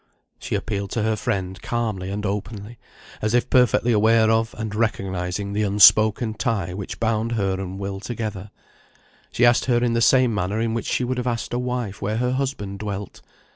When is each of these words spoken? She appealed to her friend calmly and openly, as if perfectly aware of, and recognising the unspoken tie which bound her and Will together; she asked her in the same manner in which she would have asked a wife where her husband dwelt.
She 0.39 0.55
appealed 0.55 0.89
to 0.93 1.03
her 1.03 1.15
friend 1.15 1.61
calmly 1.61 2.09
and 2.09 2.25
openly, 2.25 2.79
as 3.21 3.35
if 3.35 3.51
perfectly 3.51 3.91
aware 3.91 4.31
of, 4.31 4.55
and 4.57 4.73
recognising 4.73 5.53
the 5.53 5.61
unspoken 5.61 6.33
tie 6.33 6.73
which 6.73 6.99
bound 6.99 7.33
her 7.33 7.53
and 7.61 7.77
Will 7.77 7.99
together; 7.99 8.49
she 9.31 9.45
asked 9.45 9.65
her 9.65 9.77
in 9.77 9.93
the 9.93 10.01
same 10.01 10.33
manner 10.33 10.59
in 10.59 10.73
which 10.73 10.87
she 10.87 11.03
would 11.03 11.19
have 11.19 11.27
asked 11.27 11.53
a 11.53 11.59
wife 11.59 12.01
where 12.01 12.17
her 12.17 12.31
husband 12.31 12.79
dwelt. 12.79 13.21